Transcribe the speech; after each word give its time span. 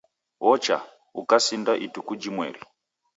Wocha, 0.45 0.77
ukasinda 1.21 1.71
ituku 1.85 2.11
jhimweri 2.21 2.59